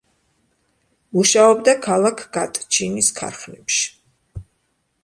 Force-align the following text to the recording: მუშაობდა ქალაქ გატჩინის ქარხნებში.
მუშაობდა 1.17 1.75
ქალაქ 1.89 2.25
გატჩინის 2.39 3.13
ქარხნებში. 3.21 3.89